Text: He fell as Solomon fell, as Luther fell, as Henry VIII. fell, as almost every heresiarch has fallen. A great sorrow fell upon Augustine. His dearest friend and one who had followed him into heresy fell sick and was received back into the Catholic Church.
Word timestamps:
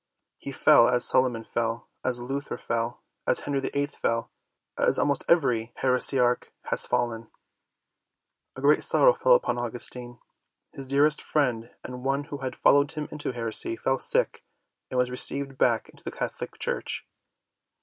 He 0.39 0.51
fell 0.51 0.89
as 0.89 1.05
Solomon 1.07 1.43
fell, 1.43 1.87
as 2.03 2.19
Luther 2.19 2.57
fell, 2.57 3.03
as 3.27 3.41
Henry 3.41 3.59
VIII. 3.59 3.85
fell, 3.85 4.31
as 4.75 4.97
almost 4.97 5.23
every 5.29 5.73
heresiarch 5.83 6.51
has 6.71 6.87
fallen. 6.87 7.29
A 8.55 8.61
great 8.61 8.81
sorrow 8.83 9.13
fell 9.13 9.35
upon 9.35 9.59
Augustine. 9.59 10.17
His 10.73 10.87
dearest 10.87 11.21
friend 11.21 11.69
and 11.83 12.03
one 12.03 12.23
who 12.23 12.39
had 12.39 12.55
followed 12.55 12.93
him 12.93 13.09
into 13.11 13.31
heresy 13.33 13.75
fell 13.75 13.99
sick 13.99 14.43
and 14.89 14.97
was 14.97 15.11
received 15.11 15.59
back 15.59 15.87
into 15.89 16.03
the 16.03 16.11
Catholic 16.11 16.57
Church. 16.57 17.05